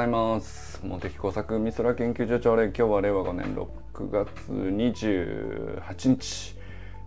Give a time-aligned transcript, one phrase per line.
[0.00, 0.80] ございます。
[0.82, 6.56] 茂木工作美空研究所朝礼今日は令和5年6月28日。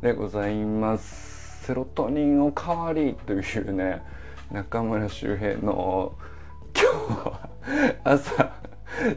[0.04, 1.66] でございます。
[1.66, 4.04] セロトニンおかわりというね
[4.52, 6.16] 中村周平の
[6.75, 7.50] 今日は
[8.04, 8.54] 朝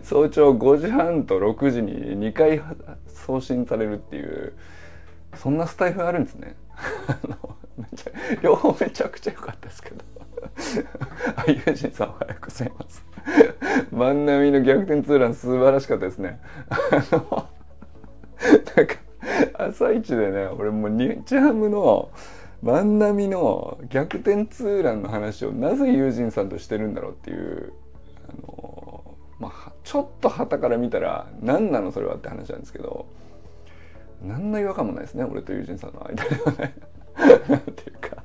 [0.02, 2.62] 早朝5時半と6時に2回
[3.08, 4.54] 送信されるっていう
[5.34, 6.56] そんなスタイフあるんですね。
[8.40, 10.02] 両方めちゃくちゃ良かったですけど。
[11.36, 13.04] あゆうじんさんおはようございます。
[13.92, 16.40] 万波の逆転ツーラン素晴らしかったですね。
[16.70, 17.48] あの
[18.76, 18.96] なんか
[19.54, 22.10] 朝一でね俺もう日ハムの
[22.62, 27.72] 万波の逆転ツーランの話をなぜ友人さんとしてるんだろうっていう
[28.28, 33.06] あのまあちょっと旗から見たら何なのそれはって話なんですけど
[34.22, 36.74] 何の違和感もないですね俺と友人さんの間ではね。
[37.48, 38.22] なんていうか。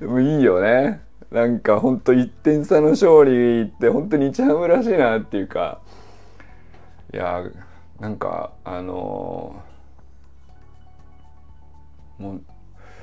[0.00, 1.00] でもいいよね。
[1.30, 5.80] なんかほんと1点差の勝利って本当に日ハムらしいなっていうか
[7.14, 7.44] いや
[8.00, 12.42] なんかあのー、もう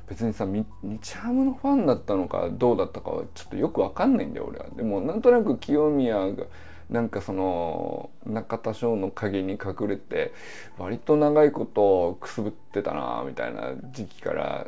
[0.10, 4.66] 別にさ日ハムのファンだったのかどうだったかはちょっとよくわかんないんだよ俺は。
[4.76, 6.46] でもなんとなく清宮が
[6.90, 10.34] なんかその中田翔の陰に隠れて
[10.78, 14.68] 割と長いことくすぶってたなみたいな時期から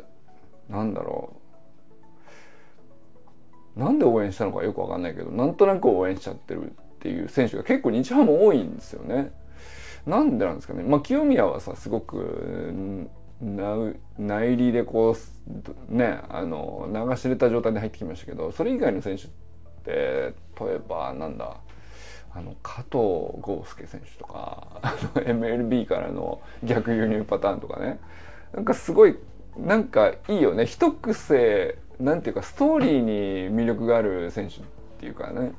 [0.70, 1.39] なんだろう
[3.80, 9.32] なんで応援したのかよくわかんないけどなんとなく応援しちゃってるっていう選手が結構日ハム多いんですよね。
[10.06, 10.84] なんでなんですかね。
[10.84, 13.08] まあ清宮はさすごく
[13.42, 15.16] 内裏でこ
[15.90, 19.28] うねあの流し入れた状態で入ってきましたけどそれ以外の選手っ
[19.86, 20.34] て例
[20.76, 21.56] えばなんだ
[22.32, 22.88] あの加藤
[23.40, 28.00] 豪介選手とかあの MLB からの逆輸入パターンとかね
[28.54, 29.16] なんかすごい
[29.58, 34.60] なんかいいよね一癖なんていうかストーリーに魅力がある選手っ
[35.00, 35.52] ていうかね。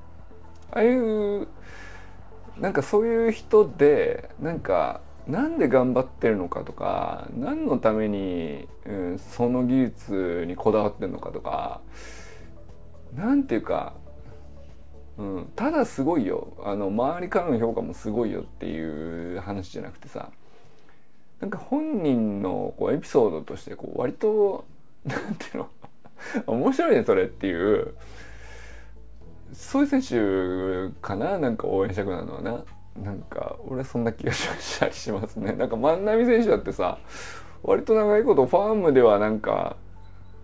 [0.72, 1.48] ああいう
[2.59, 11.81] なんかそういう人でなんかなんで頑張ってるのかとか何のために、うん、その技術にこだわってるのかとか
[13.14, 13.94] なんていうか
[15.20, 16.54] うん、ただすごいよ。
[16.64, 20.31] あの周りからの評価もすごいよっていう話じゃなくてさ
[21.41, 24.64] なんか本人のこうエピソードとしてこう割と
[25.04, 25.69] なんていうの
[26.47, 27.94] 面白いねそれっていう。
[29.53, 31.38] そういう選手かな？
[31.38, 32.64] なんか応援したくなるのはな。
[33.03, 35.53] なんか俺そんな気がしたりしますね。
[35.53, 36.98] なんか万波選手だってさ
[37.62, 39.76] 割と長いことファームではなんか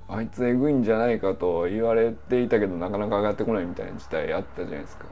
[0.08, 5.04] あいつえぐいんじゃないかと言われていたけどなかなか上がってこないみたいな事態あったじゃないですか。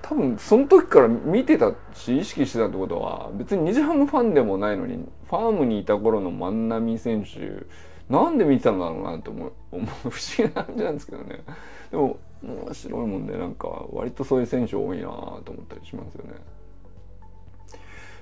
[0.00, 7.66] 多分その時から見てたし意識してたってことは別に日ハムファンでもないのにファームにいた頃の万波選手
[8.08, 9.52] なんで見てたんだろうなって思う。
[9.72, 11.42] 不思議な感じなんですけどね。
[11.90, 15.04] でも面白いもんでなんか割とそういう選手多いな
[15.44, 16.34] と思ったりしますよね。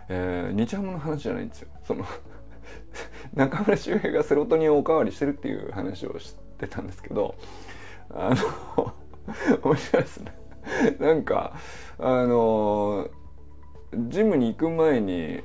[0.09, 1.69] えー、日ハムの話じゃないんですよ。
[1.84, 2.05] その
[3.34, 7.34] 中村周平がセロトニンをおかわりしてるっていう話をしてたんですけど
[8.11, 8.94] あの
[9.62, 10.37] 面白いですね。
[10.99, 11.55] なんか
[11.99, 13.09] あの
[14.09, 15.43] ジムに行く前に、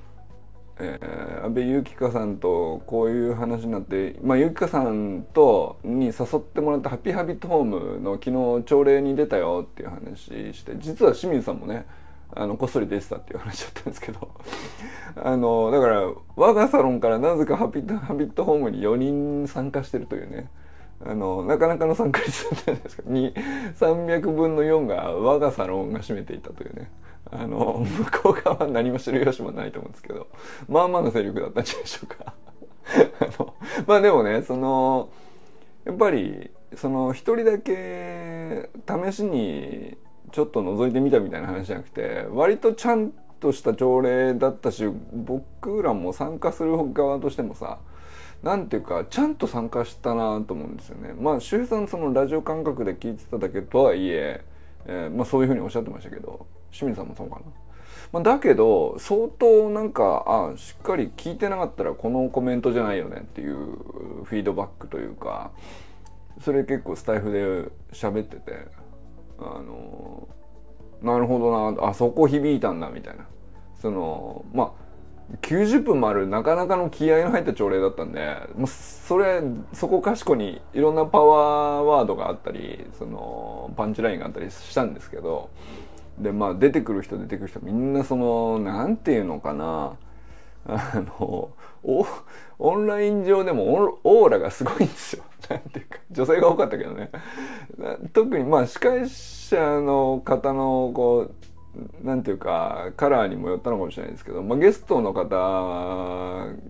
[0.79, 8.31] えー、安倍幸香さんとこういう話になってまあ幸香さんとに誘ってもらったハッピーハビットホームの昨
[8.61, 11.85] 日朝礼に出たよっていう話して実は清水さんもね
[12.33, 14.29] あのこっそり出てたっていう話だったんですけど
[15.21, 20.49] あのだから我がサロンからなぜかハビットハビットホームに4人参加してるというね
[21.05, 23.03] あのなかなかの参加率だったじゃないですか
[23.85, 26.89] 300分の4が我がサロンが占めていたというね。
[27.31, 30.27] あの向こう側は何も知る由もないと思うんですけど
[30.67, 32.33] まあまあの勢力だったんじゃないでしょうか
[33.21, 33.53] あの
[33.85, 35.09] まあでもねその
[35.85, 38.69] やっぱりその一人だけ
[39.11, 39.97] 試しに
[40.31, 47.79] ちょっと覗いてみたみたいな話じゃなくて割とちゃんとした条例だったし僕らも参加する側としてもさ
[48.43, 51.13] なんていうかちゃんと参加したなと思うんですよね。
[51.19, 54.43] まあ周さんそのラジオ感覚で聞いてただけとはいえ
[54.85, 57.41] えー、まあ、そういうふうにおっしゃってましたけど清水さんもそうかな。
[58.11, 63.55] まあ、だけど相当なんかあしっかり聞いてなかったらこのコメントじゃないよねっていう
[64.23, 65.51] フィードバックというか
[66.41, 67.39] それ結構スタイフで
[67.93, 68.65] 喋ってて
[69.37, 70.27] あの
[71.01, 73.25] なるほどなあそこ響いたんだみたいな
[73.79, 74.89] そのまあ
[75.41, 79.41] 90分もあるなかなかの気合いの入った朝礼だったんでもうそれ
[79.73, 85.51] そこかしこにいろんなパワーワードがあったりそのパンチラインがあったりしたんですけど
[86.19, 89.97] でまあ出てくる人出てくる人みんなその何て言うのかな
[90.65, 91.51] あの
[92.59, 95.23] オンライン上でもオーラがすごいんですよ。
[95.49, 97.09] なんていうか女性が多かったけどね。
[98.13, 101.31] 特にまあ司会者の方のこ
[102.03, 105.27] うなんていうかカラーにもよったのかもしれないですけど、まあ、ゲストの方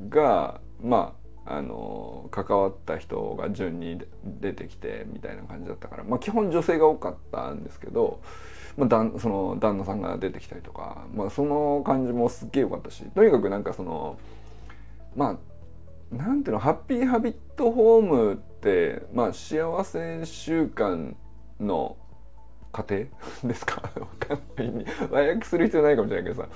[0.09, 1.13] がま
[1.45, 8.21] ああの関わった人が順に出てきてみたいな感じだったから、まあ、基本女性が多かったんですけど、
[8.79, 14.17] まあ、だその旦那さんが出てきたりとか、まあ、その感じもすっげえ良かったしとにかくなんかその
[15.15, 15.37] ま
[16.11, 21.13] あなんていうのハッピーハビットホームってまあ幸せ習慣
[21.59, 21.97] の
[22.71, 22.85] 家
[23.43, 23.81] 庭ですか？
[23.99, 24.39] わかん
[24.75, 24.85] ない。
[25.11, 26.49] 和訳する必要ないかもしれないけどさ、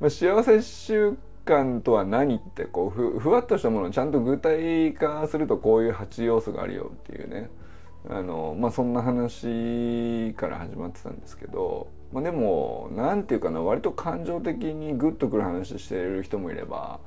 [0.00, 7.50] まあ、幸せ習慣とは何ってこうふふわっとしたものをちゃんと具体化するとこういう8要素があるよっていうね。
[8.08, 17.00] あのまあそんな話から始まってたんですけど、まあ、でも何て言うかな割と感情的にグッとくる話してる人もいれば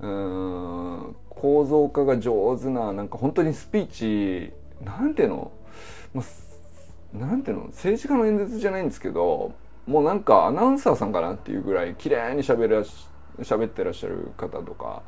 [0.00, 4.52] うん構造化が上手ななんか本当にスピーチ
[4.84, 5.52] なんていうの、
[6.12, 9.52] まあ、なんていうの政治家の演説じゃないんですけど
[9.86, 13.06] もうなんかアナウンサーさんかなっていうぐらい綺麗にしゃべらし
[13.40, 15.02] 喋ってらっしゃる方とか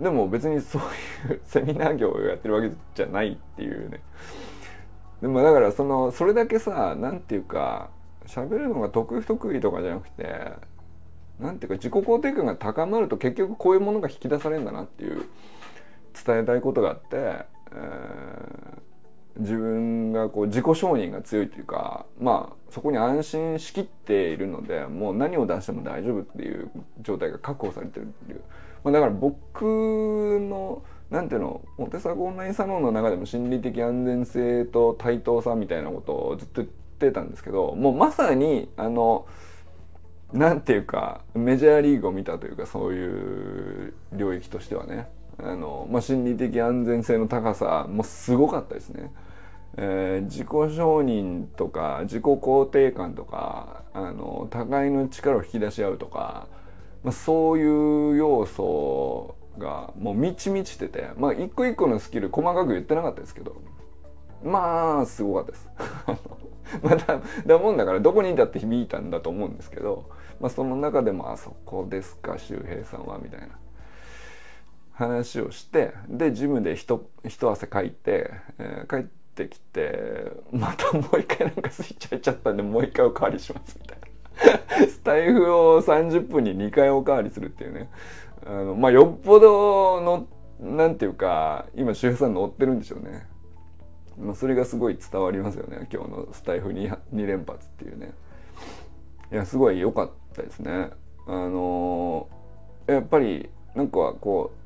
[0.00, 0.82] でも別にそう
[1.32, 4.00] いうセミナー業をやってるわけじゃないっていうね。
[5.22, 7.90] でもだからそのそれだけさなんていうか
[8.26, 10.52] 喋るのが得意不得意とかじゃなくて
[11.40, 15.24] なんていうか自己肯定感が高まると結局こういうものが引き出されるんだなっていう
[16.24, 26.70] 伝えたいことがあって、えー、自分がこう自己承認が強いというかまあそこに安心しきっているのでもう何を出しても大丈夫っていう
[27.02, 28.40] 状態が確保されてるっていう、
[28.86, 36.68] まあ、だから僕のなんていうのモテサゴオンラインサロンの中でも心理的安全性と対等さみたいなことをずっと言っ
[37.00, 39.26] てたんですけどもうまさにあの。
[40.32, 45.06] なんていうかメジャーリーグを見たというかそういう領域としてはね
[45.38, 49.12] あの、まあ、心理的安全性の高さもすごかったですね。
[49.76, 50.66] えー、自己承
[51.00, 56.48] 認とか自己肯定感とかあの互いの力を引き出し合うとか、
[57.06, 57.62] まあ、そうい
[58.14, 63.62] う要素がもう満ち満ちててまあ一個一個のスキル細かく言ってなかったですけど
[64.42, 65.68] まあすごかったです。
[66.82, 70.10] まだだもんだからどこにいたって響いたんだと思うんですけど、
[70.40, 73.50] まあ、その中でも「あそこですか周平さんは」みたいな
[74.90, 84.05] 話をしてでジムで一一汗かいて、えー、帰ってきてまたもう一回なんかスイッチ入っちゃったんでもう一回おかわりしますみたいな
[84.88, 87.88] スタイフを30分に2回おかわりするっていうね。
[88.46, 90.26] あのまあよっぽどの
[90.60, 93.26] なんていうか今周平さん乗ってるんでしょうね。
[94.18, 95.88] まあ、それがすごい伝わりますよね。
[95.92, 98.12] 今日のスタイフ 2, 2連発っていうね。
[99.30, 100.90] いやすごい良かったですね。
[101.26, 104.65] あのー、やっぱりなんかこう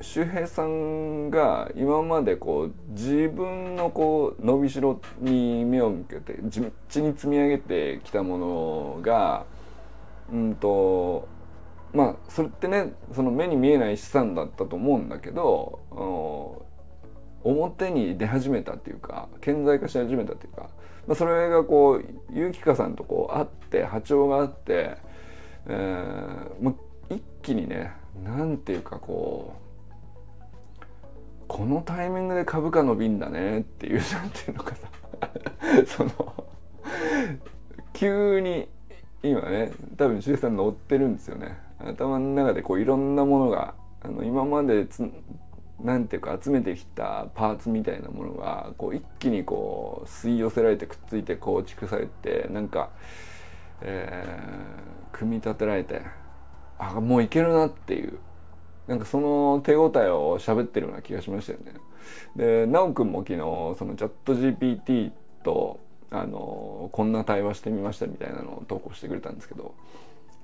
[0.00, 9.44] 周平さんが今までこう自分のこう伸びしろに目を向けて地道に積み上げてきたものが
[10.32, 11.26] うんと
[11.92, 15.80] まあそれってねその目に見えない資産だったと思うんだけど
[17.42, 20.70] 表に出始めたっていうか顕在化し始めたっていうか、
[21.08, 24.96] まあ、それがこうゆきかさんとこう会って波長があって、
[25.66, 26.76] えー、も
[27.10, 27.92] う一気にね
[28.22, 29.67] なんていうかこう
[31.48, 34.72] このタイミングで株価伸びんだねっていうなんていうのか
[35.80, 36.10] な その
[37.92, 38.68] 急に
[39.22, 41.58] 今ね多分周さん乗ってるんですよね。
[41.80, 45.10] 頭の中でこういろんなものがあの今までつ
[45.80, 52.90] なんていうか集めてきたパーツみたいなものがこう一気にこう吸い寄せられてくっついて構築されてなんか、
[53.80, 56.02] えー、組み立てられて
[56.78, 58.18] あもういけるなっていう。
[58.88, 61.74] なんかその手応えを喋ってるような気がしましたよね。
[62.34, 63.38] で奈くんも昨日
[63.78, 65.12] そのチャット GPT
[65.44, 65.78] と
[66.10, 69.74] あのこんな対話してみましたみたいなのを投稿してくれたんですけど、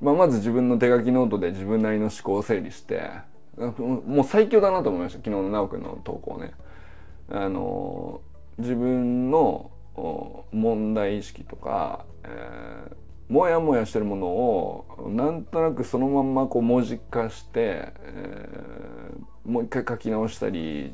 [0.03, 3.11] まあ、まず自分の手書きノートで自分なりの思考を整理して
[3.57, 6.53] もう最強だなと思いました昨日の直くんの投稿ね。
[7.31, 8.21] あの
[8.59, 9.71] 自分の
[10.53, 12.97] 問題意識とか、えー、
[13.29, 20.93] もやもやしてるものをなんとなくそのまんまこう文字化して、えー、もう一回書き直したり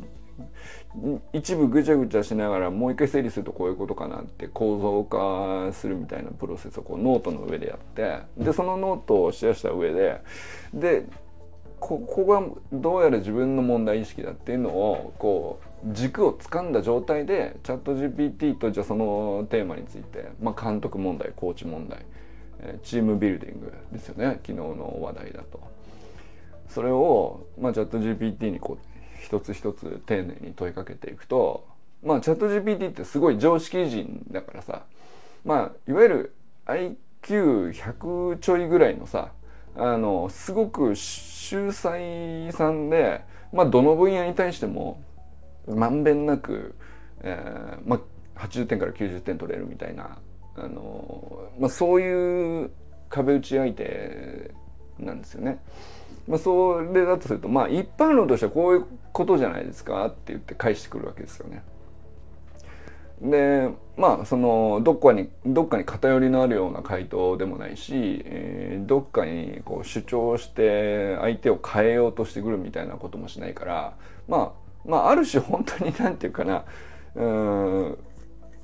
[1.32, 10.22] 一部ぐちゃぐちゃしながらもう一回整理するとこういうことかなって構造化するみたいなプロセスをこうノートの上でやってでそのノートをシェアした上で
[10.74, 11.04] で
[11.78, 22.04] ここがどうやら自分の問題意識だっていうのをこう軸をつかんだ状態でチャット GPT とじゃあそのテーマについて、まあ、監督問題コーチ問題
[22.82, 25.60] チームビルディングですよね昨日の話題だと。
[26.68, 31.66] それを、まあ、チャット GPT にこう一つ一つ丁寧に問いかけていくと
[32.02, 34.84] まあチャット GPT ってすごい常識人だからさ
[35.44, 36.34] まあいわゆる
[36.66, 39.32] IQ100 ちょいぐらいのさ
[39.76, 45.02] あのすごく秀才さんで、まあ、どの分野に対しても
[45.76, 46.74] まんべんなく、
[47.22, 48.00] えーま
[48.36, 50.18] あ、80点から90点取れるみたいな
[50.56, 52.70] あの、まあ、そういう
[53.08, 54.52] 壁打ち相手
[54.98, 55.60] なんですよね。
[56.28, 61.64] まあ、それだとするとまあ一般論としてはこういうことじゃないですかって言って返してくるわけですよね。
[63.20, 73.94] でまあそのどっかにどっかに偏りのあるような回答でもないし、えー、どっかにこう主張して相手を変えようとしてくるみたいなこともしないから
[74.26, 76.64] まあまあある種本当に何て言うかな
[77.14, 77.98] うん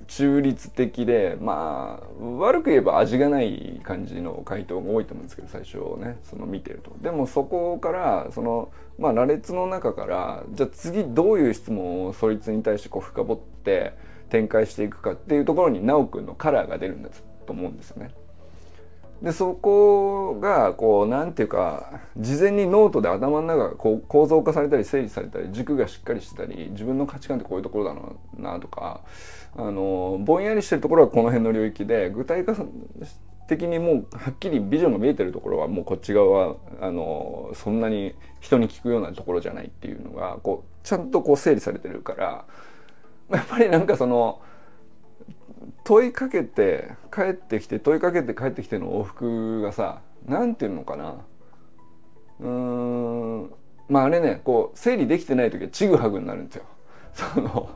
[0.09, 13.95] 中立的でまあ悪く言えば味がない感じの回答が多いと思うんですけど最初ねその見てるとでもそこからそのまあ羅列の中からじゃあ次どういう質問をそいつに対してこう深掘って
[14.31, 17.11] 展開していくかっていうところに修くんのカラーが出るんだ
[17.47, 18.11] と思うんですよね。
[19.23, 29.01] でそこがこうなんていうか事前にノートで頭の中がこう構造化されたり整理されたり軸がしっかりしてたり自分の価値観ってこういうところだろうなとか
[29.57, 32.55] あのぼんやりしてるところはこの辺の領域で具体化
[33.49, 42.45] 的にもうはっきりビジョンが見えてるところはもうこっち側はあのそんなに人に聞くようなところじゃないっていうのがこうちゃんとこう整理されてるから
[43.31, 44.41] やっぱりなんかその
[45.85, 51.17] 問いかけて帰ってきて問いかけて帰ってきての往復がさ何て言うのかな
[52.41, 53.53] うーん
[53.89, 56.65] まああれねこう整理できてない時はちぐはぐになるんですよ。
[57.15, 57.71] その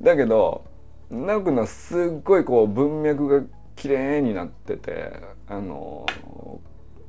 [0.00, 0.64] だけど
[1.10, 6.06] なくのすっごいこう文脈が綺麗になっててあの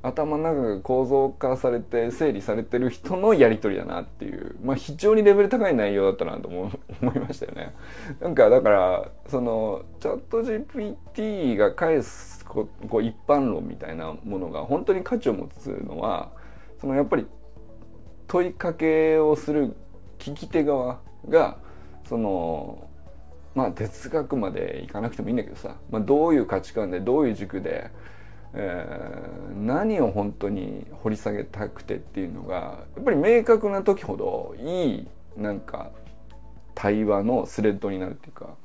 [0.02, 7.74] 頭の中が構造化されて整理されてる人のやり取りだなっていう、まあ、非常にレベル高い内容だったなと思 思いましたよね。
[8.22, 16.32] なんかだからそのチャット GPT が返すこう一般論みたいなものが本当に価値を持つのは
[16.80, 17.28] そのやっぱり
[18.28, 19.76] 問いかけをする
[20.18, 21.58] 聞き手側が
[22.06, 22.88] その
[23.54, 27.92] まあ哲学までいかなくてもいいんだけどさ、まあ、どういう価値観でどういう軸で
[28.54, 32.56] えー、何を本当に掘り下げたくてっていうのが
[32.96, 35.92] やっぱり明確な時ほどいいなんか
[36.74, 38.56] 対話のスレッドになるっていうか。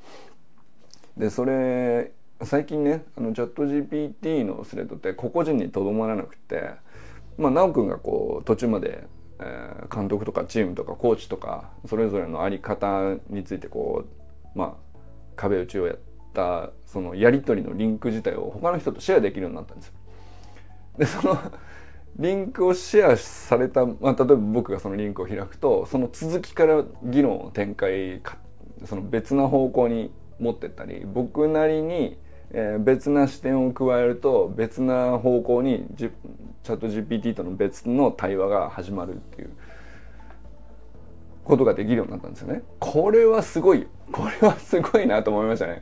[1.17, 2.11] でそれ
[2.43, 6.71] 最近ねあのチャット GPT のスレッドって個々人にとどまらなくて
[7.37, 9.07] まあ修くんがこう途中まで、
[9.39, 14.99] えー、監督とかチームとかコーチとかそれぞれの在り方についてこうまあ
[15.37, 16.04] 壁打ちをやって
[16.35, 19.93] ったそのやり取りのリンク自体を他の人とシェアできるようになったんですよ。
[20.99, 21.37] でその
[22.17, 28.21] リンクをシェアされた、まあ、例えば僕がそのリンクを開くとその続きから議論を展開
[28.85, 32.17] その別な方向に持ってったり僕なりに、
[32.51, 39.49] え、別な視点を加えると別な方向にチャット GPT との別の対話が始まるっていう
[41.45, 42.63] ことができるようになったんですよね。
[42.79, 45.81] これはすごいこれはすごいなと思いましたね。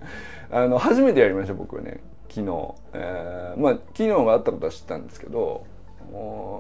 [0.51, 5.65] あの初めてやりました僕はね昨日、えー、まあ機能があったことは知ったんですけど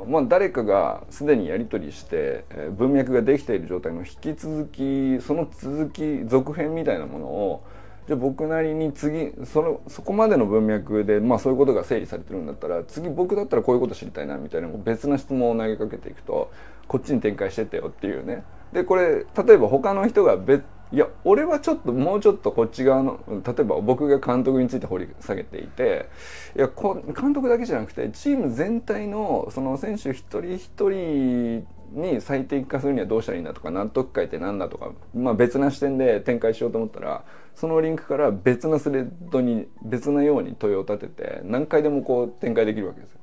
[0.07, 7.63] まあ、誰かがすでにやり取りして、えー、文脈ができている状態の引き続きその続き続編みたいなものを
[8.07, 16.51] じゃあ僕なりに次そのそこまでの文脈で、まあ、そういうことが整理されてるんだったら次僕だったらこういうこと知りたいなみたいな別な質問を投げかけていくと
[16.87, 18.43] こっちに展開してってよっていうね。
[18.73, 26.07] でこれ例えば他の人が別いや俺はちょっともうちょっとこっち側の例えば僕が監督について掘り下げていて
[26.55, 37.23] いや監督だけじゃなくてチーム全体のその選手一人一人に最適化するにはどうしたらいいんだとか納得感って何だとか、まあ、別な視点で展開しようと思ったら
[37.55, 43.19] そのリンクから別なスレッドに別なように問いを立てて何回でもこう展開できるわけですよ。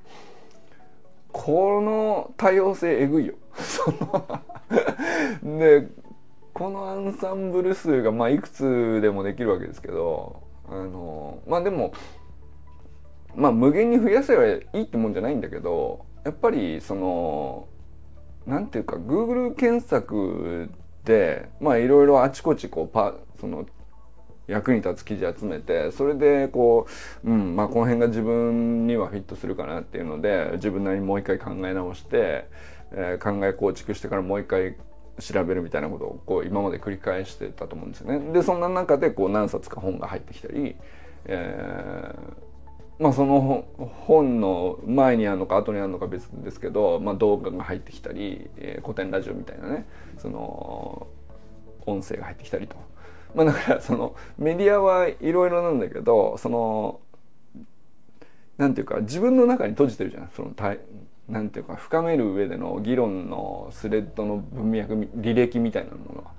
[1.33, 3.35] この多様性えぐいよ。
[5.43, 5.89] で
[6.53, 11.93] このアンサンブル数がまあいくつでもできるわけですけどあのまあでも
[13.35, 17.69] まあ無限に増やせばいいってもんじゃないんだけどやっぱりその
[18.50, 20.69] なんていうか Google 検索
[21.04, 23.64] でまあいろいろあちこちこうパその
[24.49, 26.87] 役に立つ記事集めてそれでこ
[27.25, 32.47] う、うんまあ、この辺が自分にはフィットするかなっていうので自分なりにもう一回考え直して、
[32.90, 34.76] えー、考え構築してからもう一回
[35.21, 38.33] 調べるみたいなことをこう今まで繰り返してたと思うんですよね。
[38.33, 40.76] でそんな中でこう何冊か本が入ってきたり、
[41.26, 42.50] えー、
[43.00, 43.64] まあその
[44.07, 49.88] 本の前にあるのか後にあるのか別ですけど、まあ、動画が入ってきたり、えー、古典ラジオみたいなね
[50.19, 51.07] その
[51.87, 52.76] 音声が入ってきたりと。
[53.35, 57.00] まあだからそのメディアはいろいろなんだけどその
[58.59, 60.52] なんていうか自分の中に閉じてるじゃんその
[61.28, 66.30] なんていうか深める上での議論のスレッドの文脈履歴みたいなものは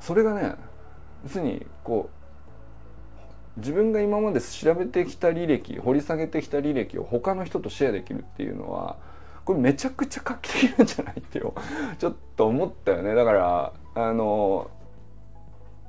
[0.00, 0.54] それがね
[1.24, 2.25] 要するにこう
[3.56, 8.96] 自分が今まで調べてきた履歴掘り下げてきた履歴を他の人とシェアできるっていうのは
[9.44, 11.54] これめちゃくちゃ画期的なんじゃないってよ
[11.98, 13.14] ちょっと思ったよね。
[13.14, 14.70] だからあの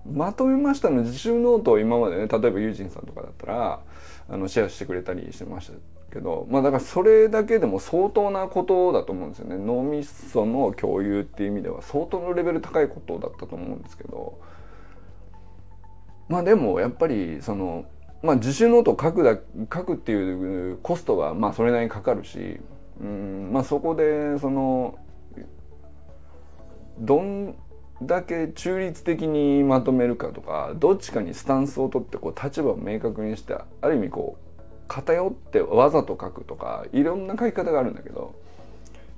[0.10, 3.80] まとめましたの自習ノートを今までね例えばユージンさんとかだったら
[4.30, 5.74] あのシェアしてくれたりしてました
[6.14, 9.58] けどまあだからそれだけでも相当なことだと思うんですよね。
[9.58, 14.40] 脳みその共有っていう意味では相当のレベル高いことだったと思うんですけど
[16.30, 17.86] まあでもやっぱりその
[18.22, 19.38] まあ自習ノートを書くだ
[19.74, 22.60] 書くっていうコストがまあそれなりにかかるし
[23.00, 24.98] うんまあそこでその
[27.00, 27.56] どん
[28.02, 34.58] だけ中立的にまとめるかとかどっちかにスタンスを取ってこう立場を明確にしてある意味こう
[34.88, 38.36] 偏ってわざと書くとかいろんな書き方があるんだけど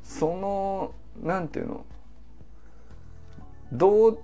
[0.03, 1.85] そのなんていうの
[3.71, 4.19] どう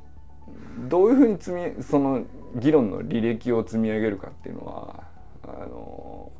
[0.89, 2.23] どういうふうに積みその
[2.55, 5.03] 議論の履歴を積み上げるかっていうのは
[5.43, 6.31] あの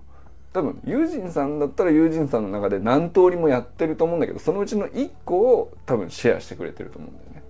[0.53, 7.43] 多分ユージンさんだったらユージンさんの中で何通りもやってると思うんだけどそのうちの1個を多分シェアしてくれてると思うんだよね。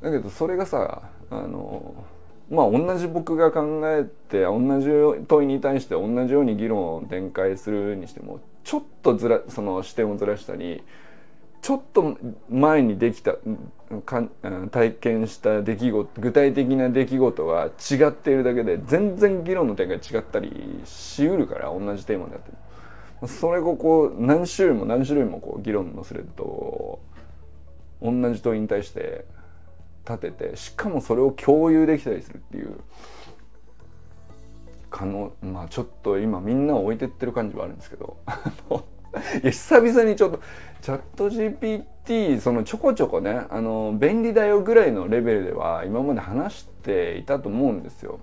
[0.00, 2.06] だけどそれがさあの
[2.50, 4.88] まあ同じ僕が考えて同じ
[5.26, 10.82] 問いに対して同じように議論を展開するにしてもちょっとずらその視点をずらしたり
[11.60, 12.16] ちょっと
[12.48, 13.34] 前にできた
[14.04, 14.28] かん
[14.70, 22.58] 体験した出来事具体的な出来事が違っているだけで全然議論の展開違ったりしうるから同じテーマであっても。
[23.26, 27.00] それをこう何種類も何種類もこう議論のスレッドを
[28.00, 29.24] 同じ問いに対して
[30.08, 32.78] 立ててしかもそれを共有できたりするっていう
[34.88, 38.16] 可能まあちょっと今みんなを置いてってる感じはあるんですけど。
[39.42, 40.40] いや久々にちょっと
[40.82, 48.20] チャット GPT そのちょこちょこねあの便利だよぐらいのレベルでは今まで話していたと思うんですよ。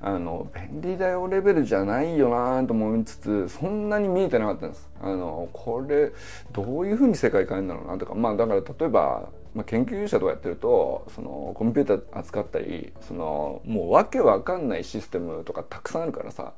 [0.00, 4.90] あの便利だよレベルじゃないよなと思いつつそんなに見えてなかったんです。
[5.00, 6.12] あのこれ
[6.52, 16.54] どういうふうに世界変えるんだろうなとかまあだから例えばまあ、研究者とかやってるとそのコンピューター扱ったりそのもうわけわかんないシステムとかたくさんあるからさ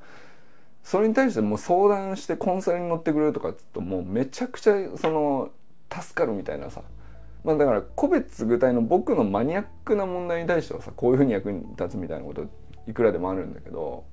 [0.87, 5.51] それに対してもう相談してコンサルに乗ってくれるとかっつうともうめちゃくちゃその
[5.93, 6.83] 助かるみたいなさ。
[7.43, 12.47] まあだから個別具体の僕のマニアックな問題に対してはさこういうふうに役に立つみたいなこと
[12.89, 14.05] いくらでもあるんだけど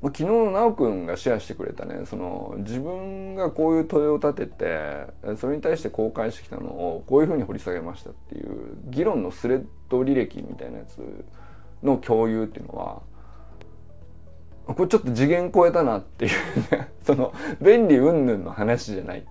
[0.00, 11.00] まあ、昨日の奈くんがシェアしてくれたねその自分がこういう問いを立ててそれに対して公開してきたのをこういうふうに掘り下げましたっていう議論のスレッド履歴みたいなやつ
[11.82, 13.02] の共有っていうのは
[14.74, 16.32] これちょっと次元超えたなっていう
[16.76, 19.24] ね その便利云々の話じゃない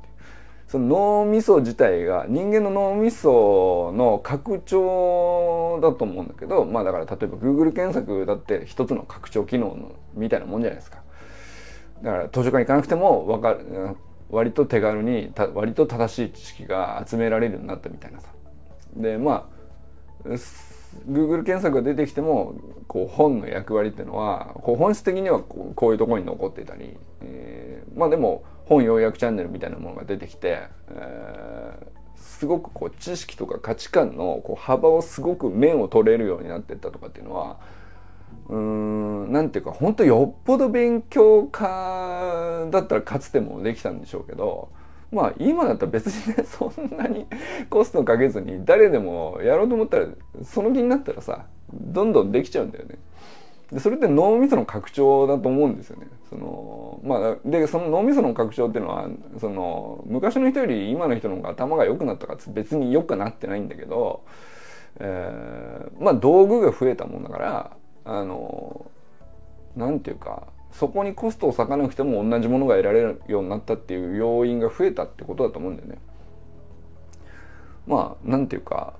[0.68, 10.98] その脳みそ自体が人間の脳みその拡張だと思うんだけどまあだから例えば Google 検索だって一つの拡張機能のみたいなもんじゃないですか。
[12.02, 13.96] だから図書館行かなくても分かる
[14.30, 18.30] 割と手軽に割と正しい知識が集められるようになったみたいなさ。
[18.96, 19.50] でま
[20.26, 20.38] あ
[21.10, 22.56] Google 検索が出てきても
[22.88, 37.58] こう本の役割っていうのはこう本質的にはこうこういうところに残っていたり、えー、まあでも本要約チャンネルみたいなものが出てきて、えー、すごくこう知識とか価値観のこう幅をすごく面を取れるようになってったとかっていうのは
[38.50, 44.70] うんなんていうか本当よっぽど勉強家だったらかつてもできたんでしょうけど
[45.12, 47.26] まあ今だったら別にね そんなに
[47.70, 50.08] コストかけずに誰でもやろうと思ったら
[50.44, 52.98] その気になったらさどんどんできちゃうんだよね。
[53.72, 56.08] でそれって脳みその拡張だと思うんですよね。
[56.30, 64.24] そのまあ、でその脳みその拡張っていうのはその昔の人より今の人の方が頭が良くなったか別に良くなってないんだけど、
[65.00, 67.72] えー、まあ道具が増えたもんだから
[68.06, 68.90] あの
[69.76, 75.98] なんていうかそこにコストを割かなくても同じものが得られるようになったっていう要因が増えたってことだと思うんだよね。
[77.88, 78.94] まあなんていうか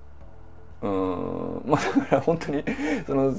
[0.82, 2.64] うん まあだから本当に
[3.06, 3.34] その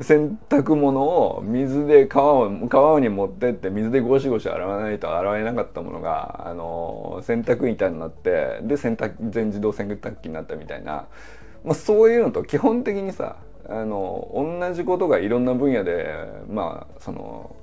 [0.00, 11.08] 洗濯物を水で川を川に持ってって水でゴシゴシ洗わないと洗えなかったものがあの洗濯板になってで洗濯全自動洗濯機になったみたいな、
[11.64, 13.36] まあ、そういうのと基本的にさ
[13.68, 16.06] あの同じことがいろんな分野で
[16.48, 17.54] まあその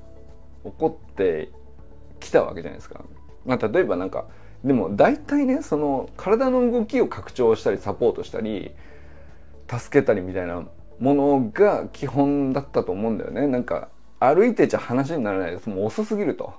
[0.64, 1.50] 起こって
[2.20, 3.02] きたわけじゃないですか。
[3.46, 4.26] まあ、例えばなんか
[4.64, 8.72] でも大体ねその体の動きを拡張したりサポートしたり
[9.70, 10.64] 助けたりみたいな
[11.00, 13.48] ものが基本だったと思うんだよね。
[13.48, 13.90] なんか
[14.20, 16.54] 歩いてちゃ話にならないですもう遅すぎると。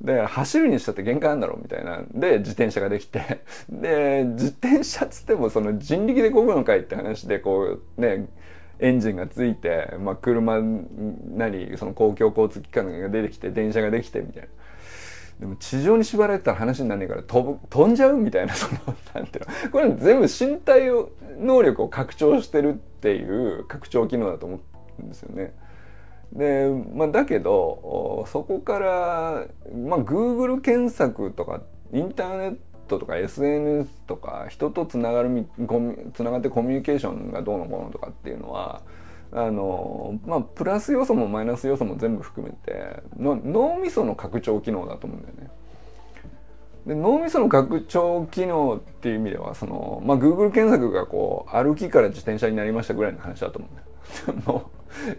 [0.00, 8.28] で走るにしたって限界あるんだろうみたいなで自転車ができてで自転車っつってもその人力でこぐのかいって話でこうね
[8.80, 14.48] エンジンがついて、まあ、車なりその公共交通機関が出てきて電車ができてみたいな。
[15.40, 18.80] でも地上に縛られたら話になんねえから飛ぶ飛んじゃうみたいな その
[19.14, 20.90] なんていうのこれ全部身体
[21.38, 24.58] 能力を拡張してるっていう拡張機能だと思
[24.98, 25.54] うんですよね。
[26.32, 31.62] で、まあ、だけどそこから、まあ、Google 検索とか
[31.92, 32.56] インターネッ
[32.88, 35.46] トとか SNS とか人とつながる
[36.14, 38.82] つながってコミュニケーションがどうのこうのとかっていうのは
[39.30, 45.50] あのまあプラス要素もマイナス要素も全部含めての脳みその拡張機能だと思うんだよね。
[46.86, 54.70] で脳みその拡張機能っていう意味ではその、まあ、Google 検索がこう歩きから自転車になりましたぐらいの話だと思うんだよ。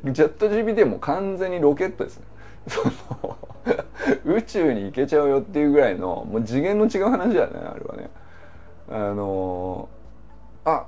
[0.12, 2.26] ジェット GPT も完全にロケットですね。
[2.68, 3.38] その
[4.26, 8.10] 宇宙に行けちゃうよっていうぐらいのもう次元の違う話だねあれはね。
[8.92, 9.88] あの
[10.66, 10.88] あ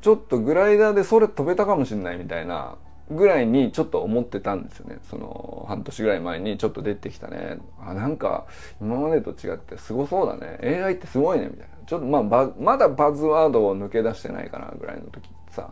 [0.00, 2.76] ちょっとグライダーでそれ飛べたかもしれないみたいな
[3.10, 4.98] ぐらいにちょっと思ってたんですよね。
[5.10, 7.58] その半年ぐらい前にちょっと出てきたね。
[7.80, 8.46] あなんか
[8.80, 10.58] 今までと違ってすごそうだね。
[10.82, 11.86] AI ってすごいねみたいな。
[11.86, 15.70] ちょっとまあまだバズワードを抜け出してないかなぐらいの時さ。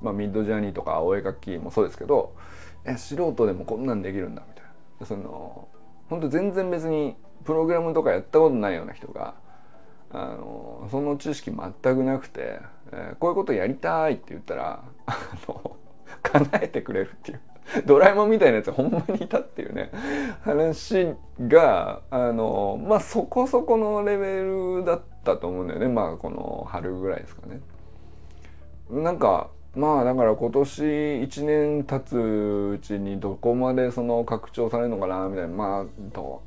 [0.00, 2.32] まあ、ミッドジャーニーとかお絵描きもそうですけど
[2.84, 4.57] え素人でもこんなんできるんだみたいな。
[5.04, 5.68] その
[6.08, 9.34] 本当全然別にプログラムとかやったことないような人が
[10.10, 12.60] あのその知識全くなくて、
[12.92, 15.76] えー、こういうことやりたいって言ったらあの
[16.22, 17.40] 叶えてくれるっていう
[17.84, 19.90] ドラえもんみたいなやつほんまにいたっていうね
[20.42, 27.60] 話があのまあそこそこのレベルだったと思うんだよねまあこの春ぐらいですかね。
[28.90, 36.42] なんかまあだから今年1年経つうちにどこまでその拡張されるのかなみたいなまあど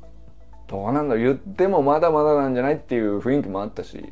[0.70, 4.04] うなんだ言ってもまだまだなんじゃないっていう雰囲気もあったし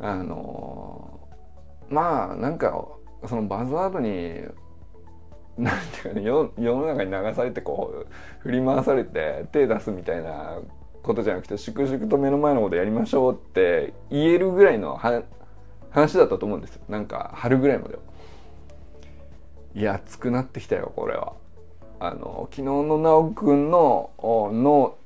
[0.00, 1.20] あの
[1.88, 2.88] まあなんか
[3.28, 4.34] そのバズワードに
[5.56, 8.08] なんていうかね世世の中に流されてこう
[8.40, 10.58] 振り回されて手出すみたいな
[11.04, 14.96] ことじゃなくて粛々と目の前のことやりましょうって言えるぐらいの
[15.96, 16.82] 話だったと思うんですよ。
[16.90, 18.00] なんか春ぐらいまでは。
[19.74, 21.32] いや熱くなってきたよこれは。
[21.98, 24.96] あの昨日の直くんのの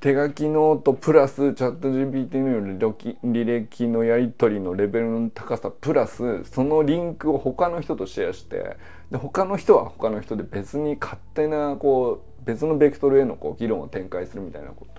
[0.00, 8.76] 手書きノートプラスチャット GPT の履歴のやり取りのレベルの高さプラスそのリンクを他の人とシェアして
[9.10, 14.90] で他の人は他の人で別に勝手なこう別のベクトルへのこう議論を展開するみたいなこと。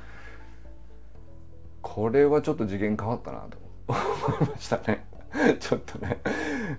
[1.82, 3.98] これはちょっと次元変わったなと思
[4.48, 5.17] いましたね。
[5.60, 6.20] ちょっとね。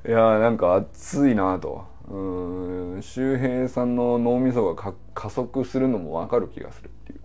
[0.07, 1.85] いやーなんか熱いなと。
[2.11, 7.21] うん周平さんの脳みそが加速するのも分かる気がするっていう。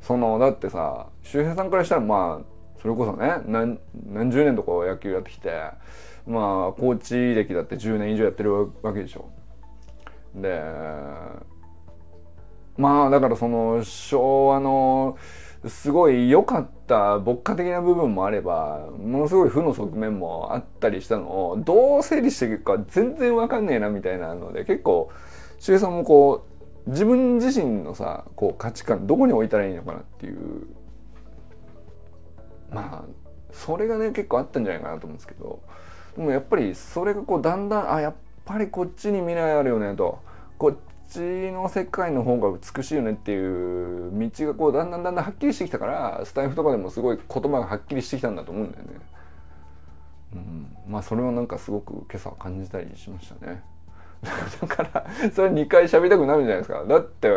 [0.00, 2.44] そのだってさ周平さんからしたらまあ
[2.80, 5.50] それこそね何何十年とか野球やってきて
[6.26, 9.26] まあコーチ歴だって10年以上やってるわけでしょ。
[10.34, 10.60] で
[12.76, 15.18] まあだからその昭和の
[15.66, 25.10] すごい良かった牧歌的な部分もあればものすごい負の側面もあったりしたのをどう整理していくか全然わかんねえなみたいなので結構
[25.58, 26.46] 周平さんもこ
[26.86, 30.66] う自分自身のさこう価値観どこに置いたらいいのかなっていう
[32.72, 33.20] まあ
[33.52, 35.60] それがね結構あったんじゃないかなと思うんですけど
[36.16, 38.14] でもやっぱりそれがこうだんだんあやっ
[38.46, 40.20] ぱりこっちに未来あるよねと
[40.56, 41.18] こっち
[41.52, 48.90] の世界の方が美しいよねっていう道がこうだんだんだんだんはっきりしてきたからスタイフとかでもすごい言葉がはっきりしてきたんだと思うんだよね。
[50.32, 53.62] うん、まあそれはなんかすごく今朝感じたりしましたね。
[54.22, 56.84] だからそれ2回喋りたくなるじゃないですか。
[56.84, 57.28] だって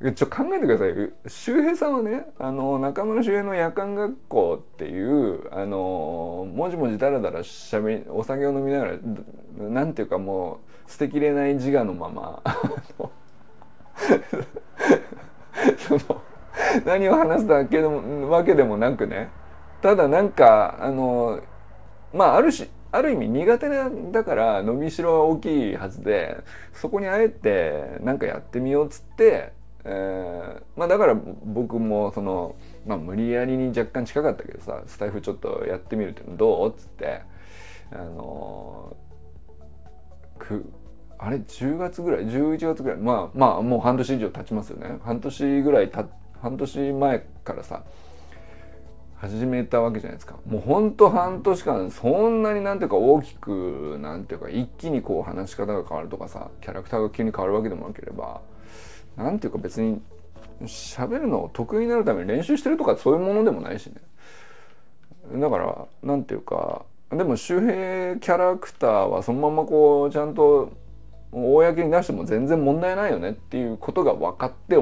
[0.00, 0.94] ちょっ考えてください。
[1.26, 8.92] 周平さんはねあの中村周平の夜間学校っていうあのもじもじだらだらしゃべお酒を飲みながら
[9.58, 12.42] なんていうかもう捨てきれない自我のまま
[15.78, 16.22] その
[16.84, 19.30] 何を話すだけでもわけでもなくね
[19.82, 21.40] ただなんかあの
[22.14, 23.68] まああるしある意味苦手
[24.12, 26.38] だから伸びしろは大きいはずで
[26.72, 31.14] そこにあえてなんかやってみようっつってえー、まあだから
[31.44, 36.68] 僕もその、まあ、無理やりに若干近かったけどさスタイフちょっとやってみるってどう？
[36.70, 37.22] っつって
[37.92, 38.96] あの
[40.38, 40.70] く
[41.18, 42.98] あれ？10月ぐらい？11月ぐらい？
[42.98, 44.98] まあまあもう半年以上経ちますよね。
[45.04, 46.06] 半年ぐらいた
[46.40, 47.82] 半年前からさ
[49.16, 50.36] 始めたわけじゃないですか。
[50.46, 58.40] もうほんと半年間そんなになんていうか大きくなんていうか一気にこう話し方が変わるとかさキャラクターが急に変わるわけでもなければ
[59.18, 60.00] なんていうか別に
[60.62, 63.94] 喋るのを得意になるために練習してるとかそういうものでもないしね。
[65.40, 70.72] だからなんていうかでも周平キャラクターはそのままこうちゃんと
[71.32, 74.76] 公に出しても全然問題ないよねっていうことが分かって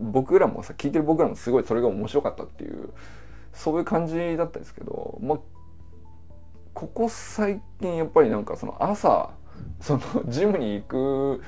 [0.00, 2.90] 僕らもさ聞いてる僕らもすごいそれが面白かったっていう
[3.52, 5.38] そういう感じだったんですけどまあ
[6.74, 9.30] ここ最近やっぱりなんかその朝
[9.80, 11.42] そのジムに行く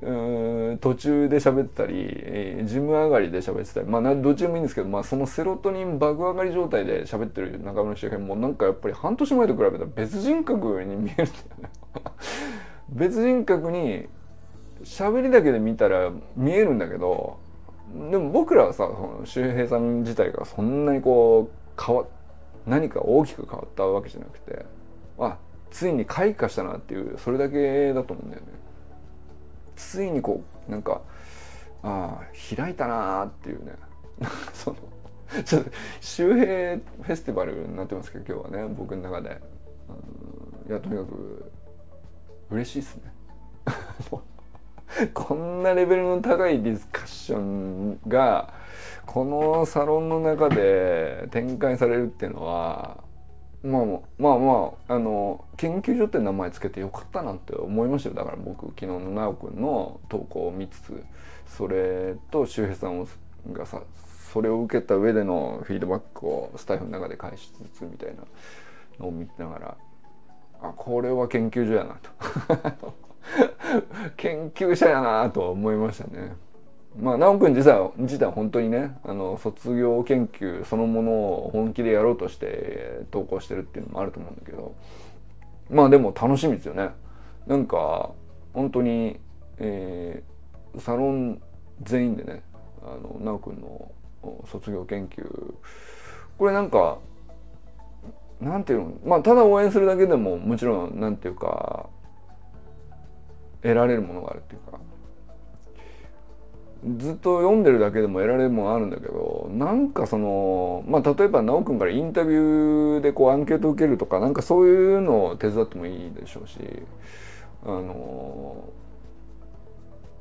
[0.00, 11.70] 途中で喋ったりジム上がりで喋ってたりまあどっちでもいいんですけど、まあ、そのセロトニン爆上がり状態で喋ってる中村周辺もなんかやっぱり半年前と比べたら別人格に見えるんだよね
[12.90, 14.08] 別人格に
[14.82, 17.38] 喋りだけで見たら見えるんだけど
[18.10, 22.04] でも僕らはさその周平さん自体がそんなにこう変わ
[22.66, 24.64] 何か大きく変わったわけじゃなくて
[25.18, 25.38] あ
[25.70, 28.63] ついに開花したなっていうそれだけだと思うんだよね。
[29.76, 31.00] ついにこうなんか
[31.82, 33.72] ああ開いたなーっていうね。
[34.52, 34.76] その
[35.44, 39.40] ちょっと周平フェスティバルになってますけど今日はね僕の中で。
[40.66, 41.52] いやとにかく
[42.50, 43.12] 嬉しいですね。
[45.12, 48.54] こんなレベルの高いディスカッションが
[49.04, 53.03] このサロンの中で展開されるっていうのは
[53.64, 53.84] まあ
[54.18, 61.02] まあまああの研究所って名前つけてよかったなって思いましたよだから僕昨日の直くんの投稿を見つつ
[61.46, 63.08] それと周平さん
[63.52, 63.80] がさ
[64.32, 68.24] それを受けた上でのフィードバックをスタイフの中で返しつつみたいな
[68.98, 69.76] のを見ながら
[70.60, 72.94] あこれは研究所やなと
[74.18, 76.36] 研究者やなとは思いましたね。
[76.96, 84.74] まあ、直くん自体自体は本当にねあの卒業研究そのものを本気でやろうとして投稿してるっていうのもあると思うんだけど
[85.70, 86.90] まあでも楽しみですよね。
[87.46, 88.10] なんか
[88.52, 89.18] 本当に、
[89.58, 91.42] えー、サロン
[91.82, 92.42] 全員でね
[92.82, 93.90] あの直くんの
[94.46, 95.24] 卒業研究
[96.38, 96.98] これなんか
[98.40, 101.88] なんていうのまあただ応援するだけでももちろんなんていうか
[103.62, 104.78] 得られるものがあるっていうか
[106.98, 116.58] ずっと読んでるだけでも得られるものあるんだけどなんかそのまあ例えば修くんからインタビューでこうアンケート受けるとかなんかそういうのを手伝ってもいいでしょうし
[117.64, 118.68] あの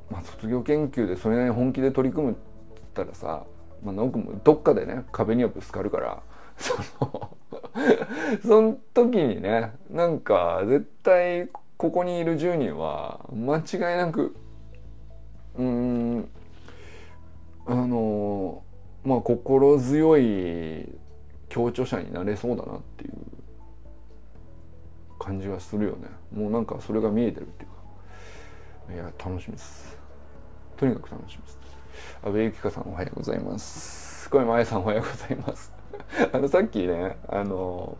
[0.09, 2.35] まあ卒業研究でそれなりに本気で取り組むっ
[2.75, 3.43] つったらさ、
[3.83, 6.21] まあ、修くんもどっかでね壁にはぶつかるから
[6.57, 7.37] その
[8.41, 14.33] その時にねなんか絶対ここにいる10人は間違いなく
[15.57, 16.29] うん
[17.65, 18.63] あの
[19.03, 20.89] まあ心強い
[21.49, 23.13] 協調者になれそうだなっていう
[25.19, 26.09] 感じがするよね。
[26.33, 27.73] もうなんかそれが見えてるっていうか。
[28.93, 29.97] いや楽しみです。
[30.75, 31.59] とにかく楽しみです。
[32.23, 34.29] 阿部由紀香さんおはようございます。
[34.29, 35.71] 小山愛さんおはようございます。
[36.33, 37.97] あのさっきねあの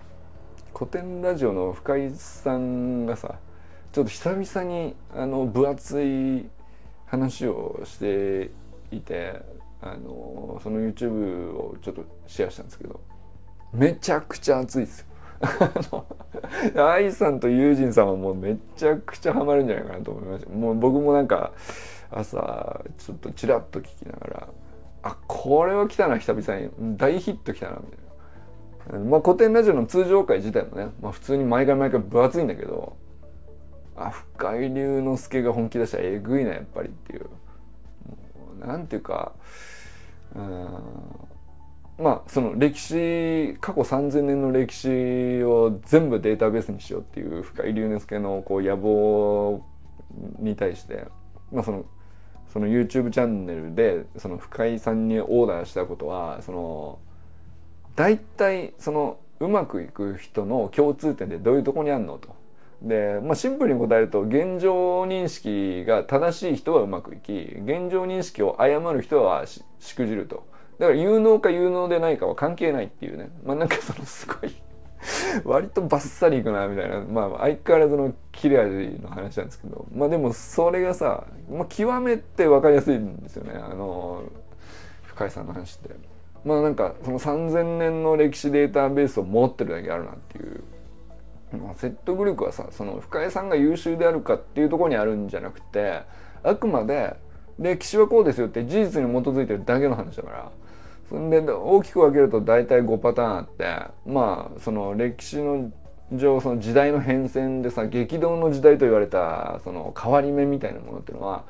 [0.74, 3.36] 古典ラジオの深井さんがさ
[3.92, 6.50] ちょっと久々にあの分厚い
[7.06, 8.50] 話をして
[8.98, 9.42] いて
[9.82, 13.00] あのその YouTube をちょっとシェアしたんですけど
[13.74, 15.08] めちゃくちゃ熱いですよ。
[16.78, 20.52] 愛さんとユージンさんはもうめちゃくちゃハマるんじゃないかなと思いました。
[20.52, 21.52] もう僕もなんか
[22.12, 24.48] 朝ちょっとちらっと聞きながら
[25.02, 26.98] あこれは来たな久々に。
[26.98, 27.88] 大ヒット来たなみ
[28.90, 29.10] たいな。
[29.10, 32.96] まあ古典ラジオの通常回自体もね、まあ、普通に毎回毎回分厚いんだけど
[33.96, 37.26] あ深井龍之介が本気出したらえぐいなやっぱりっていう。
[38.66, 39.34] なんていうか
[40.36, 40.68] うん
[41.98, 49.64] まあその歴史過去3,000年の歴史を全部データベースにしようっていう深井龍之介のこう野望
[50.40, 51.06] に対して
[51.52, 51.86] まあその
[52.52, 57.00] その YouTube チャンネルでその深井さんにオーダーしたことはその
[57.96, 62.43] 大体そのうまくいく人の共通点でどういうとこにあんのと。
[62.84, 70.46] で、まあ、シンプルに答えると現状認識が正しい人はうまくいき現状認識を誤る人はしくじると。
[70.80, 73.30] だから有能か有能でないかは関係ないっていうね。
[73.46, 74.54] まあなんかそのすごい
[75.46, 77.00] 割とバッサリいくなみたいな。
[77.02, 79.86] まあ相変わらずの切れ味の話なんですけど。
[79.96, 83.54] まあでもそれがさ、まあ、極めて分かりやすいんですよね。
[83.54, 84.24] あの
[85.04, 85.90] 深井さんの話って。
[86.44, 90.64] まあなんかその3,000年の歴史データベースを持ってるだけあるなっていう、
[91.76, 96.02] 説得力はさその深井さんが優秀であるかっていうところにあるんじゃなくて
[96.44, 97.16] あくまで
[97.60, 100.52] 歴史はこうですよって事実に基づいてるだけの話だから。
[101.10, 103.66] そんで大きく分けると大体5パターンあって
[104.06, 105.72] まあその歴史の
[106.12, 111.44] 上その時代の変遷でさ激動の時代と言われたその変わり目みたいなものっていうのは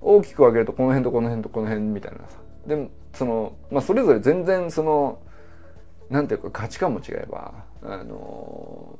[0.00, 2.38] 大きく分けるとこの辺とこの辺とこの辺みたいなさ。
[2.66, 5.18] でその、まあ、それぞれ全然その
[6.08, 7.52] なんていうか価値観も違えば
[7.82, 8.98] あの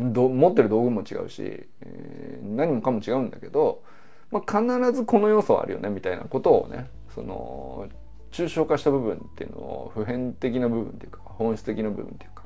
[0.00, 3.82] 持ってる道具も違うし、えー、何もかも違うんだけど、
[4.30, 7.88] まあ、必ずこの要素はあるよねみたいなことをねその
[8.30, 12.44] 抽象化した部分っていうのを普遍的な部分っていうか本質的な部分っていうか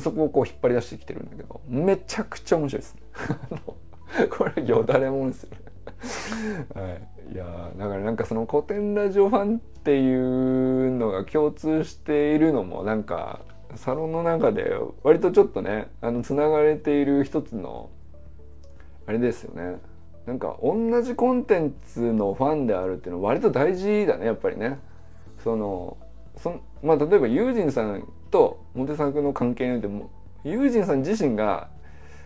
[0.00, 3.02] そこをこう引っ張り出してきてるんだけどめちゃくちゃ面白いですね。
[4.30, 5.50] これよだれもんですよ。
[5.50, 5.62] ね
[6.74, 6.88] は
[7.30, 13.40] い、いやだからなんかその古典ラジオファンっていうのが共通しているのもなんか
[13.76, 17.90] サロンの中で割とちょっとねあのつながれている一つの
[19.06, 19.78] あれですよね
[20.26, 24.78] なんか同じコンテンツのファンであるっていうのは割と大事だねやっぱりね。
[25.42, 25.96] その
[26.36, 30.10] そまあ例えばユージンさんとモテ作の関係においても
[30.44, 31.68] ユージンさん自身が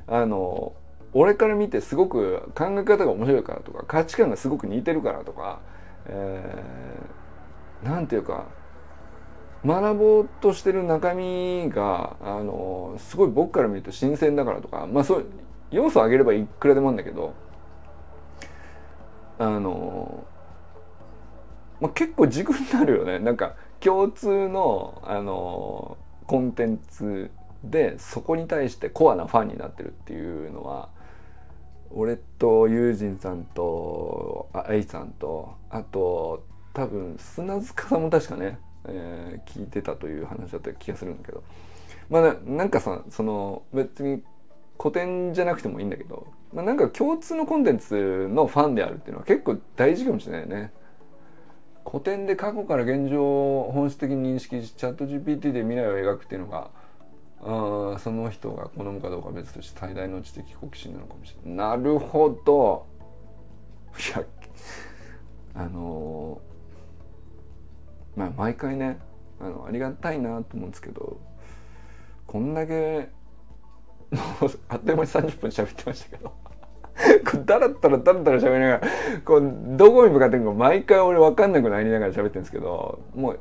[0.07, 0.75] あの
[1.13, 5.61] 俺から見てすごく考え方が面白いからとか価値観がすごく似てるからとか、
[6.07, 8.47] えー、なんていうか
[9.67, 15.27] 学ぼうとしてる中身があのすごい僕から見ると新鮮だからとかまあそう
[15.71, 17.35] 要素を上げればいくらでもあるんだけど
[19.39, 20.25] あの、
[21.81, 23.19] まあ、結構軸になるよね。
[23.19, 27.31] なんか共通のあのコンテンツ
[27.63, 30.89] でそこに対してコアなファンになってるっていうのは
[31.91, 41.43] 俺とユージンさんとあイさんとあと多分砂塚さんも確かね、えー、聞いてたという話だった気がするんだけど。
[42.09, 44.23] まあなんかさその別に
[44.79, 50.73] 古典じゃなくてもいいんだけど、まあ、なんか共通のコンテンツのファンであるっていうのは結構大事かもしれないよね。
[51.89, 56.71] 古典で過去から現状を本質的に認識しチャット GPT で未来を描くっていうのが
[57.43, 61.79] あその人が好むかどうかは別として最大の知的好奇心なのかもしれない。
[61.79, 62.87] なるほど。
[63.99, 64.25] いや
[65.55, 66.56] あのー、
[68.17, 68.99] まあ毎回ね
[69.41, 71.21] あのありがたいなと思うんですけど
[72.27, 73.11] こんだけ
[74.11, 76.33] もう あっという間に30分喋ってましたけど
[77.31, 78.81] こうだらったらだらだら喋りながら
[79.25, 83.39] こうどこに向かってるか毎回俺分かんなくなりながら喋ってるんですけどもう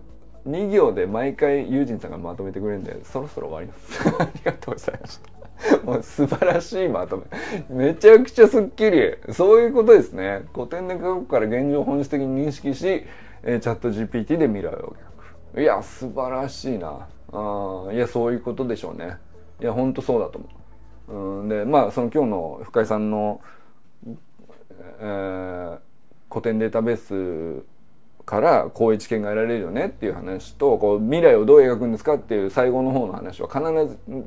[0.48, 4.10] 2行で毎回ユージンさんがまとめてくれるんでそろそろ終わります。
[4.22, 5.35] ありがとうございました。
[5.84, 7.24] もう素晴らしいまと
[7.70, 7.88] め。
[7.88, 10.44] めちゃくちゃすっきりそういうことですね。
[10.54, 13.04] 古典で過去から現状本質的に認識し、
[13.44, 14.96] え、チャット GPT で未来を
[15.54, 17.08] 描くいや素晴らしいな。
[17.32, 19.18] あいやそういうことでしょうね。
[19.62, 20.52] いやほんとそうだと思う。
[21.08, 23.40] うんでまあその今日の深井さんの、
[25.00, 25.78] えー、
[26.30, 27.66] 古典データベース
[28.26, 33.62] からこういう知見が得られるよねっていう話とこう未来をどう描くんですかっていう最後の方の話は必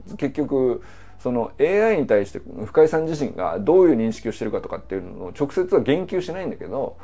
[0.07, 0.83] ず結局
[1.19, 6.97] その AI に対して深井さん自身がどういう認識をしてるかとかっていうのを直接は言及しないんだけど、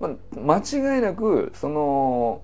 [0.00, 2.42] まあ、間違いなくその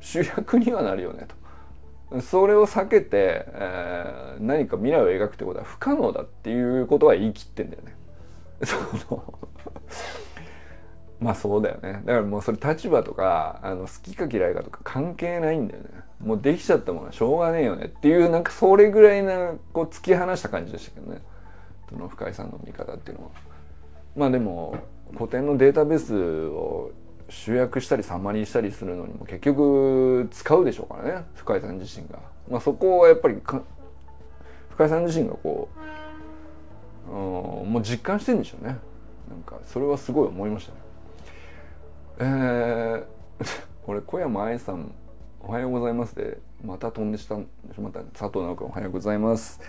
[0.00, 2.20] 主役にはなるよねと。
[2.20, 7.96] それを避けて、えー、何か未来を描くってことは不可能だっていうことは言い切ってんだよね。
[8.62, 8.76] そ
[9.14, 9.34] の
[11.20, 15.88] まあそうだよねだからもうそれ立場とかあの好きか嫌いかとか関係ないんだよね
[16.24, 17.86] もうできちゃったものはしょうがねえよね。
[17.86, 21.20] っていうなんかそれぐらいなこう突き放した感じでしたけどね。
[21.88, 23.30] その深井さんの見方っていうのは。
[24.16, 24.76] まあでも
[25.12, 26.92] 古典のデータベースを
[27.28, 31.24] 集約したりサマリーしたりするのにも結局使うでしょうからね。
[31.34, 32.18] 深井さん自身が。
[32.48, 35.68] まあそこはやっぱり深井さん自身がこ
[37.06, 37.14] う、う
[37.66, 38.78] ん、もう実感してんでしょうね。
[39.28, 40.78] なんかそれはすごい思いましたね。
[42.18, 43.04] えー、
[43.86, 44.94] 俺小山愛さん
[45.46, 46.14] おはようございます。
[46.14, 49.60] でまた飛んでしたまた佐藤直君おはようございます。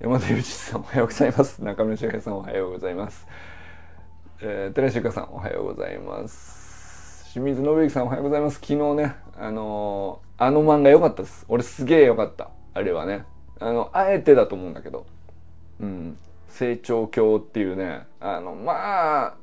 [0.00, 1.62] 山田裕二さんおはようございます。
[1.62, 3.28] 中村修平さんおはようございます。
[4.40, 7.30] えー、寺石由香さんおはようございます。
[7.32, 8.56] 清水信之さんおはようございます。
[8.56, 11.46] 昨日ねあのー、あの漫画良かったです。
[11.48, 12.50] 俺すげえ良かった。
[12.74, 13.24] あれはね。
[13.60, 15.06] あのあえてだと思うんだけど。
[15.78, 16.18] うん。
[16.48, 18.08] 成長鏡っていうね。
[18.18, 19.34] あのまあ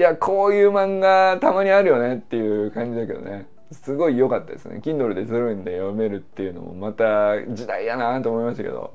[0.00, 3.46] いや、こういう漫画たまにあるよねっていう感じだけどね。
[3.72, 4.80] すごい良かったですね。
[4.82, 8.92] Kindle で0円で読めるっていうのもまた時代やなと思いましたけど、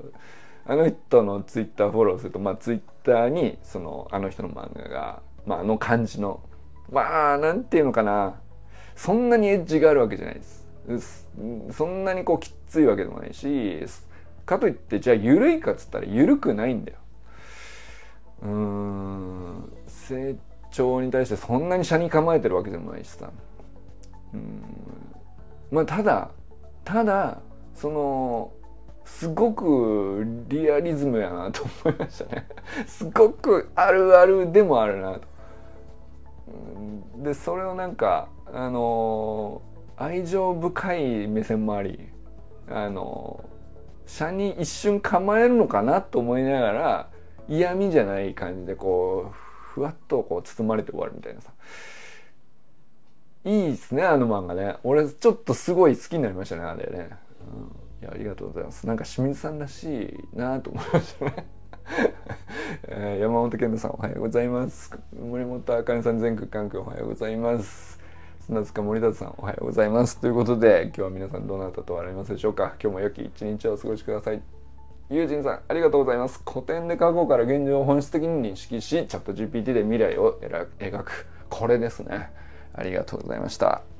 [0.64, 6.40] あの人の Twitter フォローすると、まあ Twitter にそのあの人の漫画が、まああの感じの、
[6.90, 8.40] まあなんていうのかな、
[8.96, 11.28] そんなにエッジがあるわけじゃないです。
[11.70, 13.86] そんなにこうきついわけでもないし、
[14.44, 16.98] かといってじゃあ緩いかっつったら緩くないんだよ
[18.42, 20.36] うーん成
[20.70, 23.30] 長に対してそんなに車に構えてるわけでもないしさ
[24.34, 24.62] うん。
[25.70, 26.30] まあただ
[26.84, 27.40] ただ
[27.74, 28.52] その
[29.04, 32.46] すごくリアリズムやなと思いましたね。
[32.86, 35.20] すごくあるあるでもあるなと。
[37.18, 39.62] でそれをなんかあの
[39.96, 42.08] 愛情深い目線もあり
[42.68, 43.44] あの
[44.06, 47.08] 車に一瞬構えるのかなと思いながら
[47.48, 51.52] 嫌味じゃない感じでこうふわっとこう包まれて終わるみたいなさ。
[53.44, 54.76] いいっすねあの漫画ね。
[54.84, 57.10] 俺ちょっとすごい好きになりましたねあれね、
[58.00, 58.86] うん、いやありがとうございます。
[58.86, 61.46] なんか清水さんらしいなと思いましたね。
[62.88, 64.96] えー、山本健太さんおはようございます。
[65.18, 68.00] 森本あかねさん全国関係おはようございます。
[68.46, 70.20] 砂塚森田さんおはようございます。
[70.20, 72.74] ということで今日は皆さんどなたと笑いますでしょうか。
[72.80, 74.42] 今日も良き一日をお過ごしください。
[75.10, 76.40] ユージンさんありがとうございます。
[76.48, 80.38] 古典で過去から現状を本質的に認識しチャット GPT で未来を
[80.78, 81.26] 描く。
[81.50, 82.30] これですね。
[82.74, 83.91] ありがとうございました。